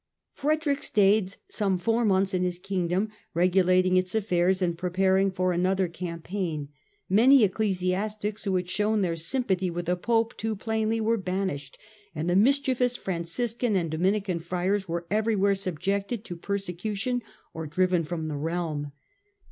[0.33, 5.87] Frederick stayed some four months in his Kingdom, regulating its affairs and preparing for another
[5.87, 6.69] campaign.
[7.07, 11.77] Many ecclesiastics who had shown their sympathy with the Pope too plainly were banished,
[12.15, 17.21] and the mis chievous Franciscan and Dominican friars were every where subjected to persecution
[17.53, 18.93] or driven from the realm.